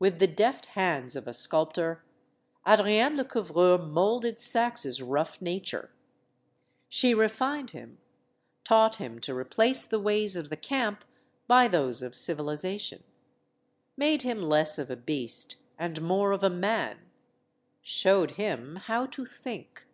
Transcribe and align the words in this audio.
With 0.00 0.18
the 0.18 0.26
deft 0.26 0.66
hands 0.74 1.14
of 1.14 1.28
a 1.28 1.32
sculptor, 1.32 2.02
Adrienne 2.66 3.16
Le 3.16 3.24
couvreur 3.24 3.78
molded 3.78 4.40
Saxe's 4.40 5.00
rough 5.00 5.40
nature. 5.40 5.92
She 6.88 7.14
refined 7.14 7.70
him; 7.70 7.98
taught 8.64 8.96
him 8.96 9.20
to 9.20 9.36
replace 9.36 9.84
the 9.84 10.00
ways 10.00 10.34
of 10.34 10.50
the 10.50 10.56
camp 10.56 11.04
by 11.46 11.68
those 11.68 12.02
of 12.02 12.16
civilization; 12.16 13.04
made 13.96 14.22
him 14.22 14.42
less 14.42 14.80
of 14.80 14.90
a 14.90 14.96
beast 14.96 15.54
and 15.78 16.02
more 16.02 16.32
of 16.32 16.42
a 16.42 16.50
man; 16.50 16.98
showed 17.82 18.32
him 18.32 18.74
how 18.88 19.06
to 19.06 19.24
think. 19.24 19.86